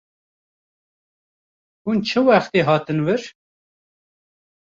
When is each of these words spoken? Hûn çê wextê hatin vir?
Hûn 1.83 1.97
çê 2.07 2.19
wextê 2.25 2.61
hatin 2.67 2.99
vir? 3.05 3.21